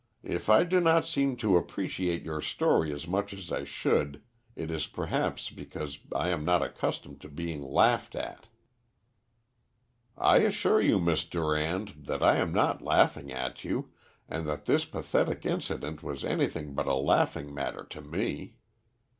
"If 0.25 0.49
I 0.49 0.63
do 0.63 0.79
not 0.79 1.05
seem 1.05 1.35
to 1.35 1.57
appreciate 1.57 2.23
your 2.23 2.41
story 2.41 2.91
as 2.91 3.05
much 3.07 3.33
as 3.33 3.51
I 3.51 3.63
should, 3.65 4.23
it 4.55 4.71
is 4.71 4.87
perhaps 4.87 5.51
because 5.51 5.99
I 6.15 6.29
am 6.29 6.43
not 6.43 6.63
accustomed 6.63 7.21
to 7.21 7.29
being 7.29 7.61
laughed 7.61 8.15
at." 8.15 8.47
"I 10.17 10.37
assure 10.37 10.81
you, 10.81 10.99
Miss 10.99 11.23
Durand, 11.23 11.93
that 12.05 12.23
I 12.23 12.37
am 12.37 12.51
not 12.51 12.81
laughing 12.81 13.31
at 13.31 13.63
you, 13.63 13.91
and 14.27 14.47
that 14.47 14.65
this 14.65 14.85
pathetic 14.85 15.45
incident 15.45 16.01
was 16.01 16.25
anything 16.25 16.73
but 16.73 16.87
a 16.87 16.95
laughing 16.95 17.53
matter 17.53 17.83
to 17.91 18.01
me. 18.01 18.55